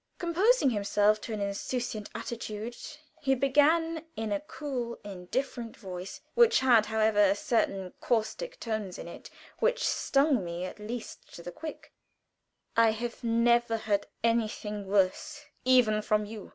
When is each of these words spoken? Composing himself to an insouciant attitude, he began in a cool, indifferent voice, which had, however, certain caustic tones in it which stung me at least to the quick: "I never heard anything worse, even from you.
Composing 0.17 0.71
himself 0.71 1.21
to 1.21 1.31
an 1.31 1.41
insouciant 1.41 2.09
attitude, 2.15 2.75
he 3.19 3.35
began 3.35 4.03
in 4.15 4.31
a 4.31 4.39
cool, 4.39 4.97
indifferent 5.03 5.77
voice, 5.77 6.21
which 6.33 6.61
had, 6.61 6.87
however, 6.87 7.35
certain 7.35 7.93
caustic 8.01 8.59
tones 8.59 8.97
in 8.97 9.07
it 9.07 9.29
which 9.59 9.83
stung 9.87 10.43
me 10.43 10.65
at 10.65 10.79
least 10.79 11.31
to 11.35 11.43
the 11.43 11.51
quick: 11.51 11.93
"I 12.75 13.11
never 13.21 13.77
heard 13.77 14.07
anything 14.23 14.87
worse, 14.87 15.45
even 15.65 16.01
from 16.01 16.25
you. 16.25 16.49